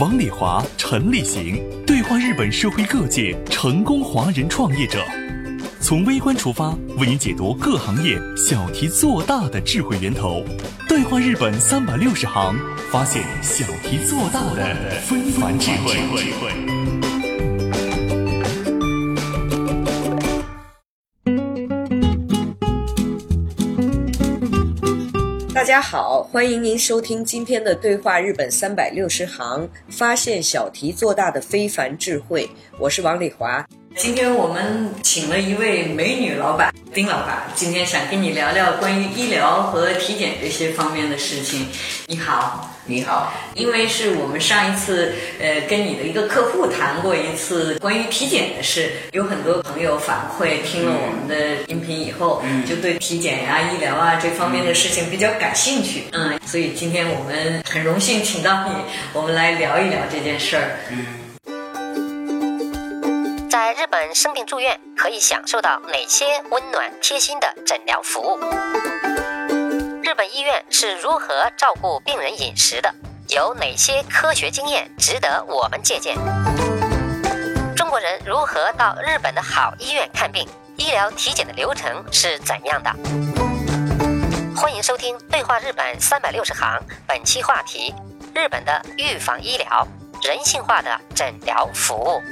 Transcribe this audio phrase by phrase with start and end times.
[0.00, 5.04] 王礼华、陈立行对话日本社会各界成功华人创业者，
[5.80, 10.42] 从微观出发，为您解读各行业小题做大的智慧源头。
[10.88, 12.56] 对话日本三百六十行，
[12.90, 16.81] 发现小题做大的非凡智慧。
[25.62, 32.50] 大家好，欢迎您收听今天的对话日本三百六十行，发现小题做大的非凡智慧。
[32.80, 33.64] 我是王丽华。
[33.96, 41.66] 今天我们请了一位美女老板丁老板，今天想跟你聊聊关于医疗和体检这些方面的事情。
[42.06, 42.68] 你好。
[42.84, 56.02] 你好，因为是我们上一次呃跟你的一个客户谈过一次关于体检的事，有很多朋友反馈听了我们的音频以后，嗯就对体检呀、医疗啊这方面的事情比较感兴趣。
[56.10, 58.74] 嗯，所以今天我们很荣幸请到你，
[59.12, 60.80] 我们来聊一聊这件事儿。
[60.90, 61.06] 嗯，
[63.52, 68.38] 在日本生病住院可以享受到哪些温暖贴心的诊疗服务？
[70.02, 72.90] 日本医院是如何照顾病人饮食的？
[73.28, 76.16] 有哪些科学经验值得我们借鉴？
[77.76, 80.48] 中国人如何到日本的好医院看病？
[80.78, 82.90] 医疗体检的流程是怎样的？
[84.56, 87.94] 欢迎收听《对话日本三百六十行》，本期话题：
[88.34, 89.86] 日本的预防医疗，
[90.22, 92.22] 人性化的诊疗服务。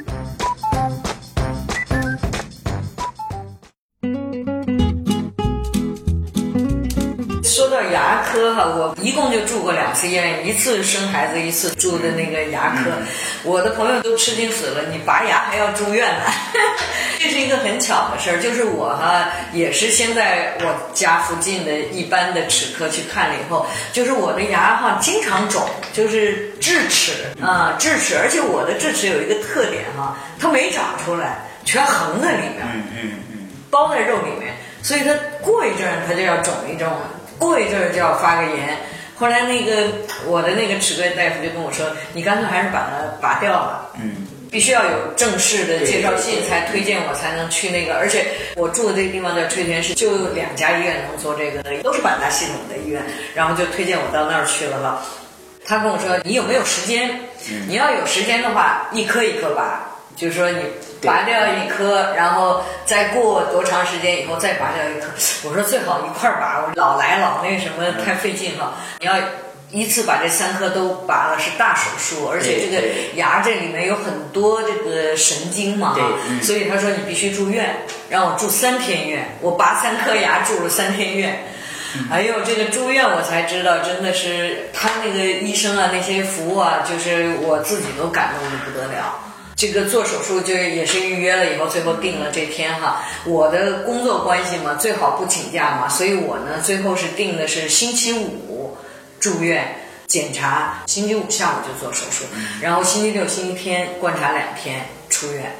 [7.50, 12.92] 说到牙科哈，我一共就住过两次医院，一次生孩子，一次住的那个牙科。
[13.42, 16.24] 我的朋友都吃惊死了，你拔牙还要住院呢？
[17.18, 27.12] 这是一个很巧的事儿，就是我哈也是先在我家附近的一般的齿科去看了以后，就是我的牙哈经常肿，就是智齿
[27.42, 35.12] 啊智齿，而且我的智齿有一个特点哈，它没长出来，全横在里面，嗯嗯嗯，包在肉里面，所以它
[35.42, 36.88] 过一阵儿它就要肿一肿。
[36.88, 37.19] 过
[37.58, 38.76] 一阵儿就要发个炎，
[39.16, 39.88] 后来那个
[40.26, 53.02] 我的那个齿科大夫就跟我说：“你干脆还是把它拔掉吧。”嗯，必须要有正式的介绍信才推荐我才能去那个，而且我住的这个地方叫吹田市，就两家医院能做这个的，都是板大系统的医院，
[53.34, 55.02] 然后就推荐我到那儿去了哈。
[55.64, 57.20] 他跟我说：“你有没有时间？
[57.68, 59.86] 你要有时间的话，一颗一颗拔。”
[60.16, 60.58] 就是说，你
[61.02, 65.08] 拔掉一颗，然后再过多长时间以后再拔掉一颗？
[65.48, 68.76] 我说最好一块儿拔，我老来老那什么太费劲了。
[69.00, 69.14] 你要
[69.70, 72.82] 一次把这三颗都拔了是大手术，而且这个
[73.14, 75.96] 牙这里面有很多这个神经嘛，
[76.42, 77.76] 所以他说你必须住院，
[78.08, 79.36] 让我住三天院。
[79.40, 81.44] 我拔三颗牙住了三天院，
[82.10, 89.18] 哎呦，这个住院我才知道，真的是他那个医生啊，那些服务啊，就是我自己都感动的不得了。
[89.60, 93.04] 这个做手术就也是预约了以后，最后定了这天哈。
[93.26, 98.74] 我的工作关系嘛，最好不请假嘛，所以我呢最后是定的是星期五
[99.20, 99.76] 住院
[100.06, 102.24] 检查，星期五下午就做手术，
[102.62, 105.54] 然后星期六、星期天观察两天出院。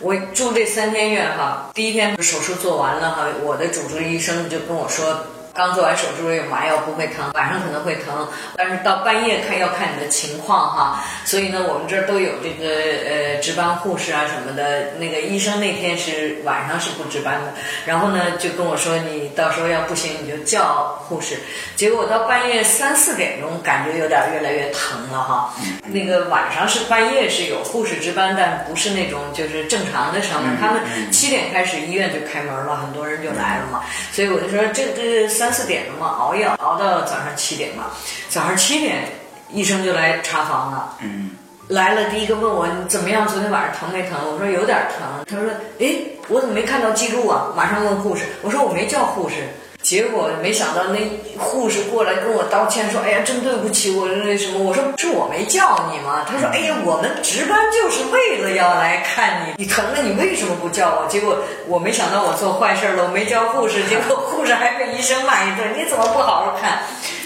[0.00, 5.24] 我住这三天院哈，第一天手术做完了哈，我的主治医生就跟我说。
[5.52, 11.04] 刚做完手术有麻药不会疼，晚上可能会疼，但是到半夜看要看你的情况哈。
[11.24, 12.70] 所以呢，我们这儿都有这个
[13.08, 14.92] 呃值班护士啊什么的。
[14.98, 17.52] 那个医生那天是晚上是不值班的，
[17.84, 21.36] 然后呢就跟我说，你到时候要不行你就叫护士。
[21.74, 25.54] 结果我到半夜三四点钟，感觉有点越来越疼了哈。
[25.86, 30.56] 那个晚上是半夜是有护士值班，但不是那种就是正常的上班。
[30.60, 30.80] 他们
[31.10, 33.82] 七点开始医院就开门了，很多人就来了嘛。
[34.12, 35.39] 所以我就说这这。
[35.40, 37.84] 三四点了嘛，熬夜熬到早上七点嘛。
[38.28, 39.08] 早上七点，
[39.48, 40.94] 医生就来查房了。
[41.00, 41.30] 嗯，
[41.68, 43.26] 来了第一个问我你怎么样？
[43.26, 44.18] 昨天晚上疼没疼？
[44.30, 45.24] 我说有点疼。
[45.26, 45.50] 他说
[45.80, 45.96] ：“哎，
[46.28, 48.26] 我怎么没看到记录啊？”马上问护士。
[48.42, 49.36] 我说我没叫护士。
[49.82, 50.98] 结果没想到那
[51.38, 66.80] 护士过来跟我道歉说：“哎呀，真对不起，我那什么。”我说：“是我没叫你吗？”他说：“哎呀，我们值班就是为了要来看你，你疼了，你为什么不叫我？”结果我没想到我做坏事了，我没叫护士， 结果护士还被医生骂一顿：“你怎么不好好看？”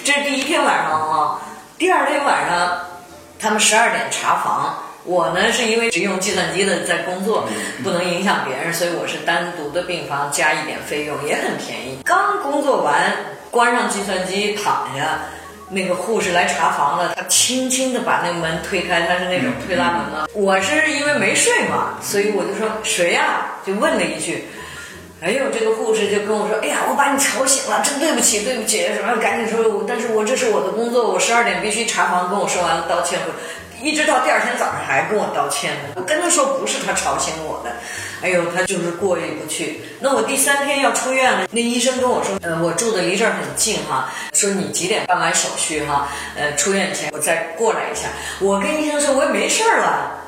[0.04, 1.40] 这是第一天晚上啊，
[1.76, 2.78] 第二天晚上，
[3.40, 7.46] 他们十二点查房，我呢是因为只用计算机的在工作，
[7.82, 11.98] 不能影响别人，所以我是单独的病房加一点费用，也很便宜。
[12.04, 13.12] 刚工作完，
[13.50, 15.20] 关上计算机躺下，
[15.68, 20.26] 那个护士来查房了，他轻轻的把那个门推开，他是那种推拉门嘛。
[20.32, 23.46] 我是因为没睡嘛，所以我就说谁呀？
[23.66, 24.44] 就问了一句。
[25.20, 33.18] 哎呦，这个护士就跟我说：“哎呀，我把你吵醒了，真对不起，对不起，什么赶紧说，但是我这是我的工作，我十二点必须查房。”跟我说完了，道歉，
[33.84, 35.90] 一直到第二天早上还跟我道歉呢。
[35.94, 37.70] 我跟他说不是他吵醒我的，
[38.22, 39.82] 哎呦，他就是过意不去。
[40.00, 46.08] 那我第三天要出院了，那医生跟我说：“呃，我住的离这儿很近哈，说你几点办完手续哈？
[46.34, 48.08] 呃，出院前我再过来一下。”
[48.40, 50.20] 我跟医生说：“我也没事儿了。”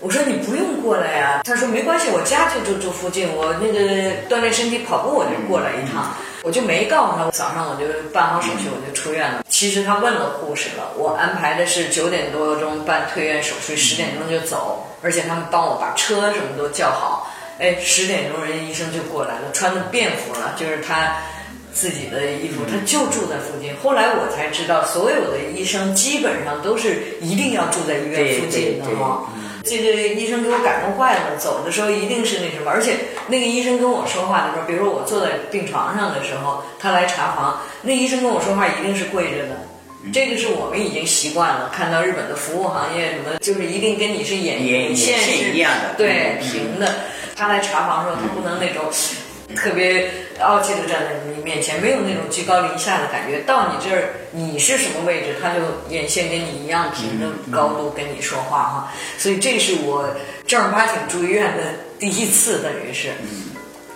[0.00, 3.80] 我说你不用过来呀，他说没关系，我家就住住附近，我那个
[4.28, 6.14] 锻炼身体跑步我就过来一趟，
[6.44, 9.42] 我就没告诉他，早上我就办好手续我就出院了。
[9.48, 17.28] 其实他问了护士了，我安排的是九点多钟办退院手续，十点钟就走，而且他们帮我把车什么都叫好，
[17.58, 21.16] 哎，十点钟人家医生就过来了，穿的便服了，就是他
[21.72, 23.74] 自己的衣服，他就住在附近。
[23.82, 29.24] 后来我才知道，所有的医生基本上都是一定要住在医院附近的哈。
[29.76, 39.60] 这个医生给我感动坏了，走的时候一定是那什么，而且那个医生跟我说话的时候，比如说我坐在病床上的时候，他来查房，那医生跟我说话一定是跪着的，
[40.12, 46.94] 这个是我们已经习惯了，看到日本的服务行业什么，就是一定跟你是眼眼线是一样的，对平的。
[47.36, 48.84] 他来查房的时候，他不能那种。
[49.56, 50.10] 特别
[50.40, 53.40] 傲气的站在你面前，没有那种居高临下的感觉。
[53.40, 58.92] 到你这儿，你是什么位置，他就眼线跟你一样平的高度跟你说话哈。
[59.16, 60.08] 所以这是我
[60.46, 61.62] 正儿八经住医院的
[61.98, 63.08] 第一次，等于是。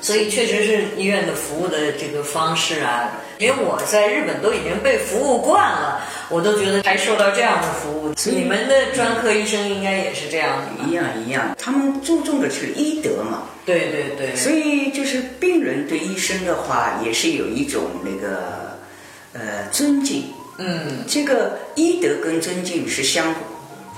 [0.00, 8.14] 所以确实是医院的服务的这个方式啊，连我在日本都已经被服务惯了，我都觉得还受到这样的服务。
[8.26, 10.84] 你们的专科医生应该也是这样的。
[10.86, 13.42] 一样一样，他们注重的是医德嘛。
[13.66, 14.36] 对对对。
[14.36, 18.78] 所以就是病人对医生的话，也是有一种那个
[19.32, 20.26] 呃尊敬。
[20.58, 21.04] 嗯。
[21.08, 23.34] 这个医德跟尊敬是相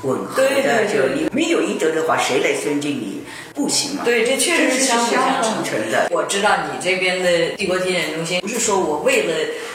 [0.04, 0.48] 吻合的。
[0.48, 0.94] 对对对。
[0.94, 3.22] 就你没有医德的话，谁来尊敬你？
[3.54, 4.02] 不行嘛？
[4.04, 6.08] 对，这确实是相辅相成的。
[6.10, 9.34] 我知道你这边的帝国体检中心，不是说我为了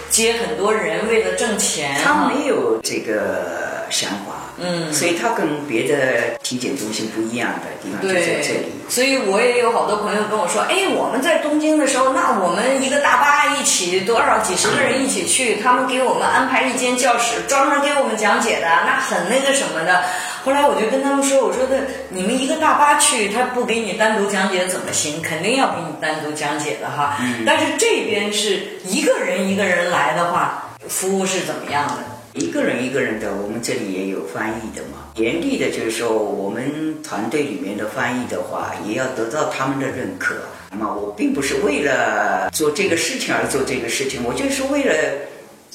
[0.10, 3.69] 接很多人，为了挣钱，他没有这个
[4.00, 4.36] 想法。
[4.62, 8.68] 嗯，所以他跟别的体检中心不一样的地方就在这里。
[8.90, 20.04] 所以我也有好多朋友跟我说，哎，我们在东京的时候，那我们一个大巴一起多少几十个人一起去，他们给我们安排一间教室，专门给我们讲解的，那很那个什么的。
[20.44, 21.80] 后来我就跟他们说，我说的
[22.10, 25.22] 你们一个大巴去，他不给你单独讲解怎么行？
[25.22, 27.16] 肯定要给你单独讲解的哈。
[27.22, 32.19] 嗯但是这边是一个人一个人来的话，服务是怎么样的？
[32.40, 35.12] 一个人一个人的，我们这里也有翻译的嘛。
[35.16, 40.36] 严厉的就是说，我们团队里面的翻译的话，也要得到他们的认可。
[40.72, 44.94] 那么我并不是为了做这个事情而做这个事情，我就是为了，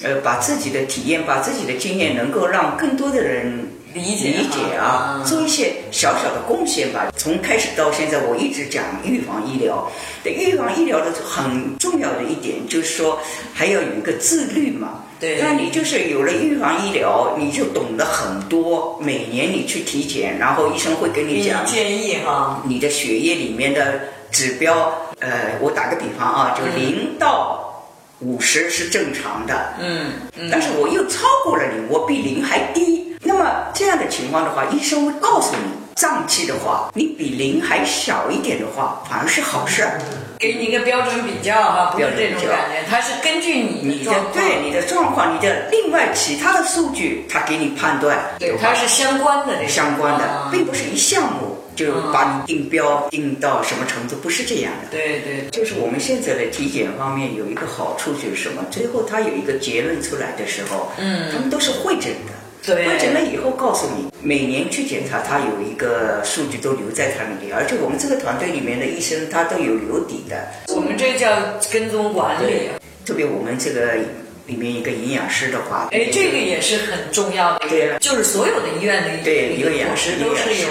[0.03, 3.69] 呃，把自己的体验、把自己的经验能够让更多的人。
[3.95, 7.07] 理解理解啊，做一些小小的贡献吧。
[7.17, 9.89] 从开始到现在，我一直讲预防医疗。
[10.25, 13.21] 对预防医疗的很重要的一点就是说，
[13.55, 15.05] 还要有一个自律嘛。
[15.21, 15.39] 对。
[15.41, 18.99] 那你就是有了预防医疗，你就懂得很多。
[19.01, 24.01] 每年你去体检，然后医生会跟你讲建议哈，你的血液里面的
[24.33, 27.85] 指标，呃，我打个比方啊，就零到
[28.19, 29.75] 五十是正常的。
[29.81, 30.13] 嗯。
[30.51, 33.04] 但是我又超过了零，我比零还低。
[33.35, 35.65] 那么这样的情况的话，医生会告诉你，
[35.97, 40.01] 脏器的话，你比零还小一点的话，反而是好事儿。
[40.39, 48.17] 给你一个标准比较哈，不是这种感觉，它是根据你的对你的状况，你的另外其他的数据，他给你判断。
[48.39, 54.97] 对，它是相关的，相关的，并不是一项目就把你定标定到什么程度，不是这样的。
[54.97, 58.63] 对对，就是我们现在的体检方面有一个好处就是什么？
[58.71, 62.33] 最后他有一个结论出来的时候，嗯，他们都是会诊的。
[62.67, 70.49] 会诊了以后告诉你，每年去检查，他有一个数据都留在他那里，而且我们这个团队里面的医生他都有留底的。
[70.75, 71.29] 我们这叫
[71.73, 72.71] 跟踪管理，
[73.05, 73.99] 特别我们这个。
[74.47, 77.69] 里面一个营养师的话，哎，这个也是很重要的。
[77.69, 80.69] 对，就是所有的医院的对营养师都是有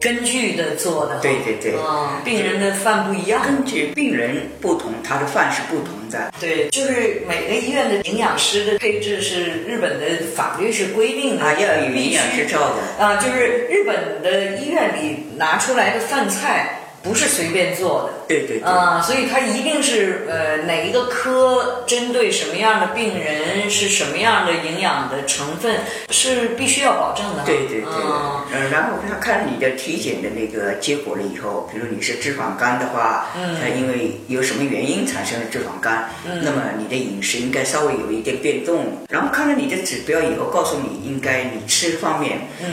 [0.00, 1.18] 根据的做的。
[1.20, 6.32] 对对对，啊，病人的饭不一样，根据病人不同，他的饭是不同的。
[6.38, 16.77] 对，就是每个医院的营养师的配置是日本的法律是规定的啊，要有营养师照的啊，就是日本的医院里拿出来的饭菜。
[17.08, 18.26] 不是随便做的。
[18.28, 18.68] 对对对。
[18.68, 27.42] 啊，所以它一定是呃哪一个科针对什么样的病人是什么样的营养的成分是必须要保证的。
[27.46, 27.90] 对对对。
[28.04, 28.44] 嗯。
[28.52, 38.84] 呃，然后他看你的体检的那个结果了以后，比如你是脂肪肝的话，嗯，它因为有什么原因产生了脂肪肝，嗯，那么你的饮食应该稍微有一点变动。
[39.08, 42.68] 然后看了你的指标以后，告诉你应该你吃方面，嗯。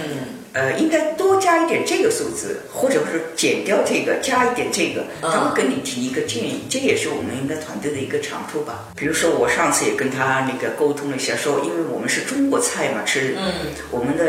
[0.55, 8.85] 呃，应该多加一点这个数字，或者是减掉这个，加一点这个，他会跟你提一个建议，这也是我们一个团队的一个长处吧。
[8.95, 13.35] 比如说，我上次也跟他那个沟通了一下，说，因为我们是中国菜嘛，吃，
[13.91, 14.25] 我们的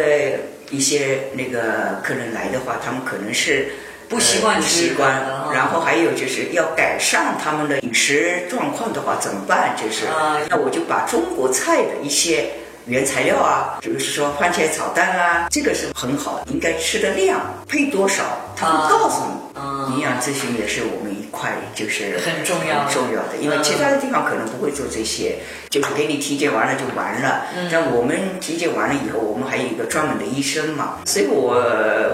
[0.69, 3.69] 一些那个客人来的话，他们可能是
[4.11, 5.11] 不习惯吃，习惯，
[5.55, 9.75] 然后还有就是要改善他们的饮食状况的话，怎么办？
[9.75, 10.05] 就是，
[10.51, 12.51] 那我就把中国菜的一些。
[12.87, 18.23] 原材料啊，比如说番茄炒蛋啊，这个是很好，应该吃的量配多少，
[18.57, 19.47] 他会告诉你。
[19.95, 25.37] 营养咨询也是我们一块，就是很重要重要的，因为其他的地方可能不会做这些，
[25.71, 27.47] 就是给你体检完了就完了。
[27.71, 31.55] 但我们体检完了以后，我们还有一个专门的医生嘛，所以我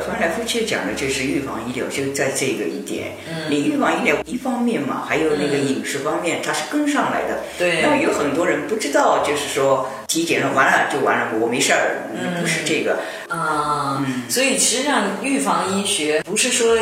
[0.07, 3.12] 翻来覆去讲的就是预防医疗，就在这个一点。
[3.49, 7.41] 你预防医疗一方面嘛，还有那个饮食方面，它是跟上来的。
[7.59, 7.81] 对。
[7.83, 12.02] 那么有很多人不知道，就是说体检了完了就完了，我没事儿，
[12.38, 12.99] 不是这个。
[13.28, 16.76] 啊，所以实际上预防医学不是说。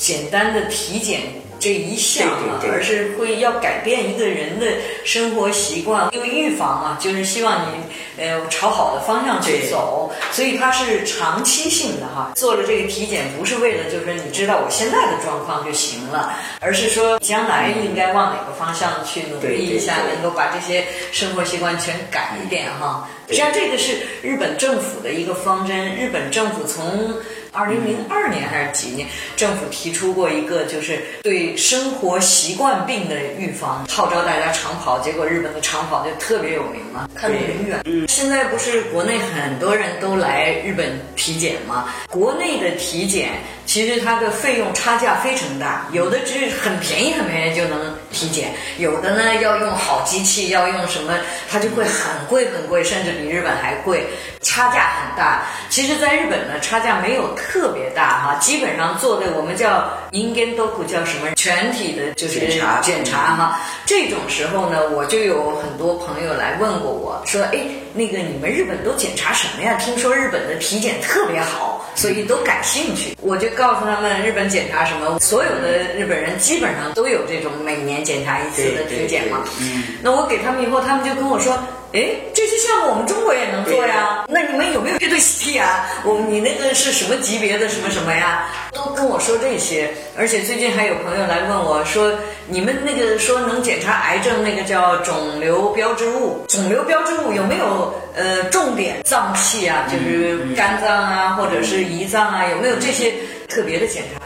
[0.00, 1.20] 简单的体检
[1.60, 4.66] 这一项啊，而是会要改变一个人的
[5.04, 12.32] 生活习惯，因为预防嘛，就是希望你呃朝好的方向去走，所以它是长期性的哈。
[12.34, 23.06] 做了这个体检不是为了就是你知道我现在的状况就行了，而是说将来应该往哪个方向去努力一下，能够把这些生活习惯全改一点哈。
[23.28, 27.14] 实际上这个是日本政府的一个方针，日本政府从。
[27.52, 37.80] 二零零二年还是几年，政府提出过一个，就是对生活习惯病的预防，号召大家长跑，结果日本的长跑就特别有名嘛，看得很远。
[37.86, 41.92] 嗯，现在不是国内很多人都来日本体检吗？
[42.08, 43.30] 国内的体检
[43.70, 47.78] 其实它的费用差价非常大，有的只是很便宜很便宜就能
[48.10, 51.14] 体检，有的呢要用好机器，要用什么，
[51.48, 54.08] 它就会很贵很贵，甚至比日本还贵，
[54.40, 55.44] 差价很大。
[55.68, 57.32] 其实，在日本呢，差价没有。
[57.36, 62.40] 特别大哈，基本上做的我们叫应该都不叫什么全体的，就是
[62.82, 63.60] 检查哈。
[63.86, 67.60] 这种时候呢，我就有很多朋友来问过我说，哎，
[67.92, 69.74] 那个你们日本都检查什么呀？
[69.74, 73.16] 听说日本的体检特别好，所以都感兴趣。
[73.20, 75.18] 我就告诉他们，日本检查什么？
[75.20, 79.44] 所有的日本人基本上都有这种每年检查一次的体检嘛。
[79.60, 79.84] 嗯。
[80.02, 81.58] 那我给他们以后，他们就跟我说。
[81.92, 84.24] 哎，这些项目我们中国也能做呀？
[84.28, 85.90] 那你们有没有乐队 CT 啊？
[86.04, 88.46] 我你那个是什么级别的什么什么呀？
[88.70, 89.92] 都跟我说这些。
[90.16, 92.12] 而且最近还有朋友来问我说，
[92.46, 99.86] 你们那个说能检查癌症那个叫肿瘤标志物，肿瘤标志物有没有呃重点脏器啊？
[99.90, 103.14] 就是肝脏啊，或者是胰脏啊，有没有这些
[103.48, 104.24] 特别的检查？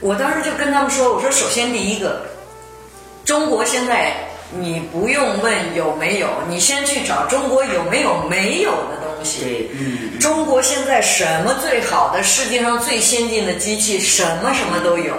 [0.00, 2.26] 我当时就跟他们说，我说首先第一个，
[3.24, 4.12] 中国现在。
[4.50, 9.42] 你不用问有没有，你先去找中国有没有没有的东西。
[9.42, 10.18] 对，嗯。
[10.18, 12.22] 中国现在什么最好的？
[12.22, 15.14] 世界上最先进的机器，什么什么都有。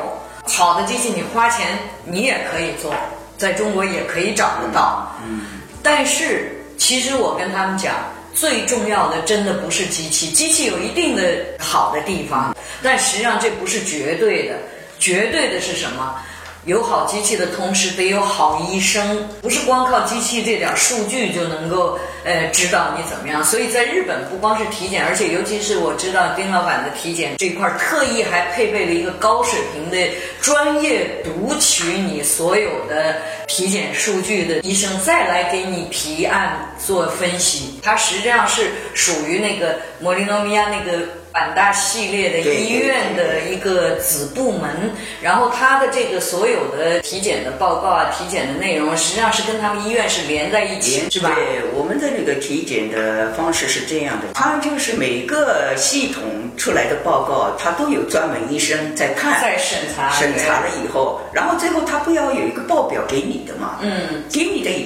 [0.50, 2.94] 好的机器，你花钱你也可以做，
[3.38, 5.16] 在中国也可以找得到。
[5.26, 5.42] 嗯。
[5.82, 7.96] 但是，其实我跟他们讲，
[8.34, 11.24] 最重要的真的不是机器，机器有一定的
[11.60, 14.56] 好的地方，但实际上这不是绝对的。
[15.00, 16.20] 绝对的是什么？
[16.70, 23.44] 有好机器的同时，得有好医生，不是光靠机器这点数据就能够呃知道你怎么样。
[23.44, 29.98] 所以在日本，不光是体检，而且尤其是我知道丁老板的体检这块，特意还配备了一个高水平的
[30.42, 33.16] 专业读取你所有的
[33.48, 37.80] 体检数据的医生，再来给你提案做分析。
[37.82, 41.00] 它实际上是属于那个摩利诺米亚那个。
[41.32, 51.32] 版大系列的医院的一个子部门，然后他的这个所有的体检的报告啊、体检的内容，实际上是跟他们医院是连在一起，是吧？
[51.36, 56.24] 对，我们的那个体检的方式是这样的，它就是每个系统
[56.58, 63.78] 出来的报告，它都有专门医生在看，在审查，审查了以后，然后最后他不要有一个报表给你的嘛？
[63.82, 64.24] 嗯，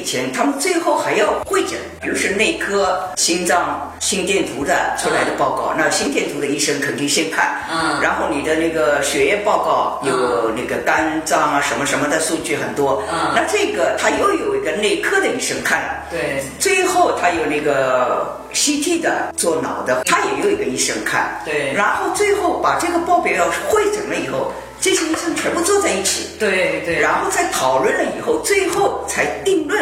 [0.03, 6.23] 以前，他们最后还要会诊，比如是内科、心脏心电图的出来的报告，那心电。
[6.33, 8.01] 图的医生肯定先看，嗯。
[8.01, 13.31] 然后你的那个血液报告有那个肝脏啊什么什么的数据很多，嗯。
[13.33, 16.43] 那这个他又有一个内科的医生看，对。
[16.59, 21.71] 最后他有那个 CT 的做脑的，他也有一个医生看，对。
[21.73, 24.51] 然后最后把这个报表要会诊了以后，
[24.83, 29.81] 这些医生全部坐在一起，对对，然后再讨论了以后，最后才定论。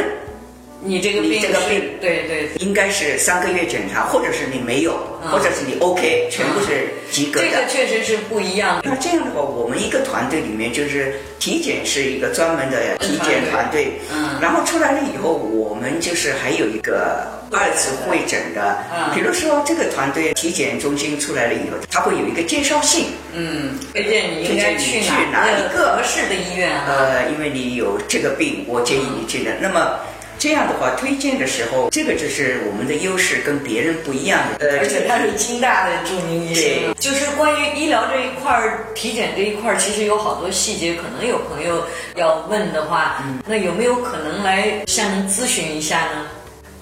[0.83, 1.81] 你这个病这个病。
[1.99, 2.49] 对对。
[2.59, 4.93] 应该是三个月检查，或者是你没有，
[5.23, 5.31] 嗯。
[5.31, 7.47] 或者是你 OK，全部是及格的。
[7.47, 8.79] 这个确实是不一样。
[8.83, 14.37] 那这样的话，我们一个团队里面就是体检是一个专门的体检团队，嗯。
[14.39, 26.85] 然后出来了以后，我们就是还有一个二次会诊的，嗯比如说这个团队体检中心出来了以后，它会有一个介绍信，嗯，推荐你应该去哪一个合适的医院啊。
[26.87, 29.51] 呃，因为你有这个病，我建议你去的。
[29.59, 29.99] 那么
[30.39, 34.65] 这样的话，推荐的时候，这个就是我们的优势，跟别人不一样的。
[34.65, 41.83] 呃，而且他是京大的著名医生对，就是关于医疗这一块儿、体检这一块儿，其实有好多细节，可能有朋友
[42.15, 46.25] 要问的话，嗯那有没有可能来向您咨询一下呢？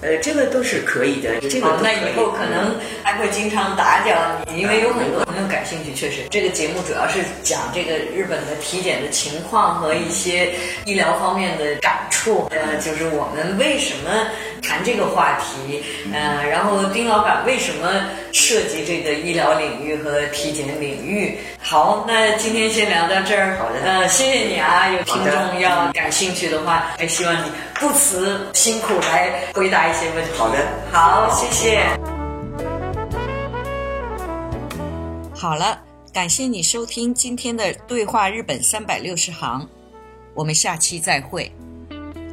[0.02, 4.16] 呃，这个都是可以的，这个那以后可能还会经常打搅
[4.50, 5.92] 你，因为有很多朋友感兴趣。
[5.94, 10.52] 确实，这个节目主要是讲这个日本的体检的情况和一些
[10.86, 12.48] 医疗方面的感触。
[12.50, 14.26] 呃，就是我们为什么
[14.60, 15.82] 谈这个话题？
[16.12, 17.88] 呃，然后丁老板为什么
[18.32, 21.38] 涉及这个医疗领域和体检领域？
[21.62, 23.58] 好，那今天先聊到这儿。
[23.58, 24.88] 好的呃，谢谢你啊！
[24.90, 30.30] 有听众要感兴趣的话，还希望你不辞辛苦来回答一些问题。
[30.36, 30.58] 好的
[30.92, 31.80] 好，谢谢。
[35.34, 35.80] 好了，
[36.12, 39.66] 感谢你收听今天的对话日本三百六十行，
[40.34, 41.50] 我们下期再会。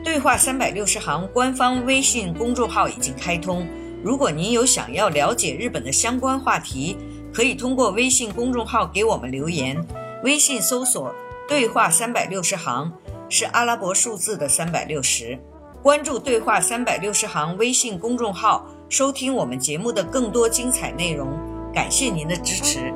[0.08, 3.68] 对话三百六十行官方微信公众号已经开通，
[4.02, 6.98] 如果您有想要了解日本的相关话题，
[7.34, 9.78] 可以通过微信公众号给我们留言。
[10.24, 11.14] 微信搜索
[11.46, 12.90] “对话三百六十行”
[13.30, 15.38] 是阿拉伯数字的三百六十。
[15.84, 21.28] 关注“对话三百六十行”微信公众号，收听我们节目的更多精彩内容。
[21.74, 22.94] 感谢您的支持。